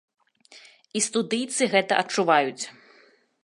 [0.99, 2.61] І студыйцы гэта адчуваюць.